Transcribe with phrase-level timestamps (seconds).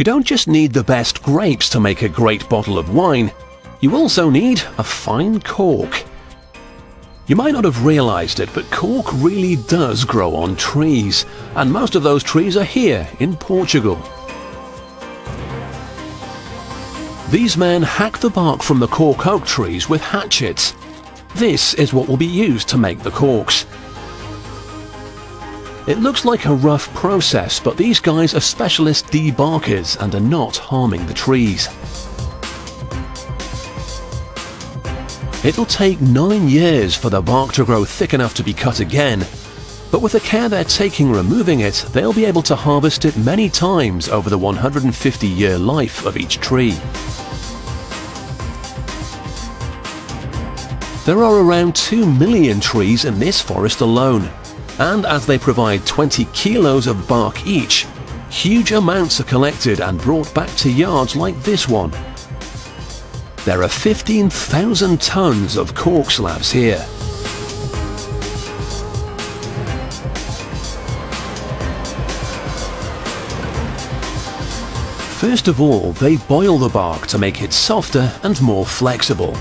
[0.00, 3.30] You don't just need the best grapes to make a great bottle of wine,
[3.80, 6.06] you also need a fine cork.
[7.26, 11.96] You might not have realized it, but cork really does grow on trees, and most
[11.96, 13.96] of those trees are here in Portugal.
[17.28, 20.74] These men hack the bark from the cork oak trees with hatchets.
[21.34, 23.66] This is what will be used to make the corks.
[25.90, 30.56] It looks like a rough process, but these guys are specialist debarkers and are not
[30.56, 31.66] harming the trees.
[35.44, 39.26] It'll take nine years for the bark to grow thick enough to be cut again,
[39.90, 43.48] but with the care they're taking removing it, they'll be able to harvest it many
[43.50, 46.78] times over the 150 year life of each tree.
[51.04, 54.30] There are around 2 million trees in this forest alone,
[54.80, 57.86] and as they provide 20 kilos of bark each,
[58.30, 61.92] huge amounts are collected and brought back to yards like this one
[63.44, 66.78] there are 15,000 tons of cork slabs here.
[75.18, 79.34] First of all, they boil the bark to make it softer and more flexible.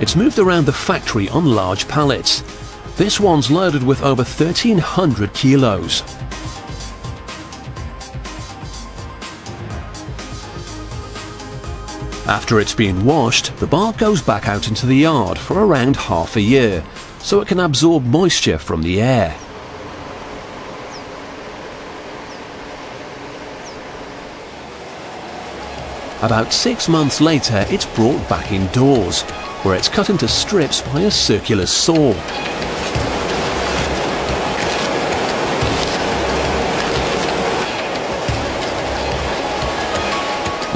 [0.00, 2.42] It's moved around the factory on large pallets.
[2.98, 6.02] This one's loaded with over 1300 kilos.
[12.26, 16.34] After it's been washed, the bark goes back out into the yard for around half
[16.34, 16.84] a year,
[17.20, 19.38] so it can absorb moisture from the air.
[26.20, 29.22] About six months later, it's brought back indoors,
[29.62, 32.12] where it's cut into strips by a circular saw.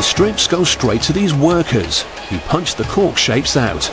[0.00, 3.90] The strips go straight to these workers, who punch the cork shapes out.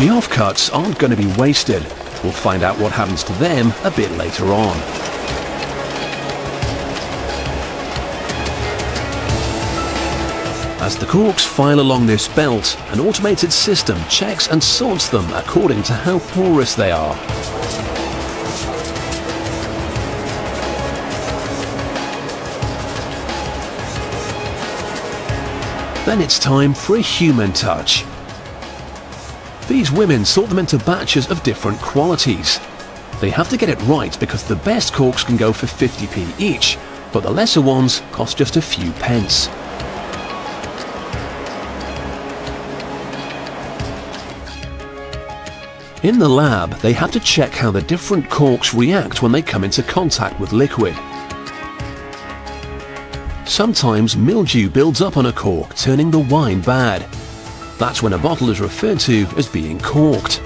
[0.00, 1.82] The offcuts aren't going to be wasted.
[2.24, 4.74] We'll find out what happens to them a bit later on.
[10.80, 15.82] As the corks file along this belt, an automated system checks and sorts them according
[15.82, 17.14] to how porous they are.
[26.06, 28.06] Then it's time for a human touch.
[29.70, 32.58] These women sort them into batches of different qualities.
[33.20, 36.76] They have to get it right because the best corks can go for 50p each,
[37.12, 39.46] but the lesser ones cost just a few pence.
[46.02, 49.62] In the lab, they have to check how the different corks react when they come
[49.62, 50.96] into contact with liquid.
[53.46, 57.06] Sometimes mildew builds up on a cork, turning the wine bad.
[57.80, 60.44] That's when a bottle is referred to as being corked.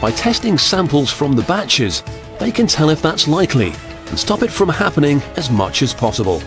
[0.00, 2.02] By testing samples from the batches,
[2.40, 3.72] they can tell if that's likely
[4.08, 6.40] and stop it from happening as much as possible.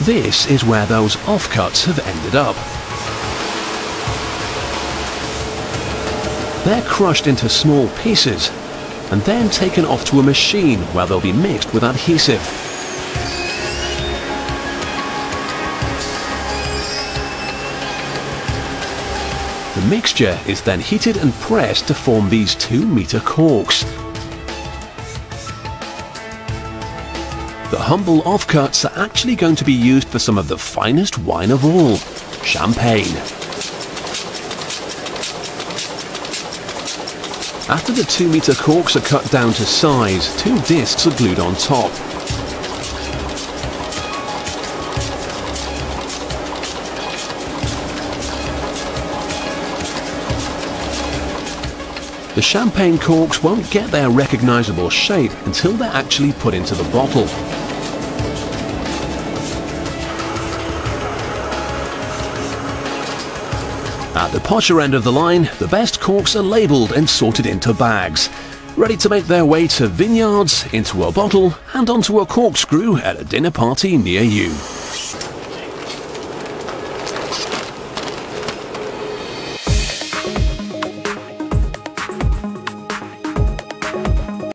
[0.00, 2.56] This is where those offcuts have ended up.
[6.64, 8.50] They're crushed into small pieces
[9.14, 12.42] and then taken off to a machine where they'll be mixed with adhesive.
[19.76, 23.84] The mixture is then heated and pressed to form these 2 metre corks.
[27.70, 31.52] The humble offcuts are actually going to be used for some of the finest wine
[31.52, 31.98] of all,
[32.42, 33.43] champagne.
[37.66, 41.54] After the 2 metre corks are cut down to size, two discs are glued on
[41.54, 41.90] top.
[52.34, 57.26] The champagne corks won't get their recognisable shape until they're actually put into the bottle.
[64.16, 67.74] At the posher end of the line, the best corks are labelled and sorted into
[67.74, 68.30] bags.
[68.76, 73.20] ready to make their way to vineyards, into a bottle, and onto a corkscrew at
[73.20, 74.52] a dinner party near you.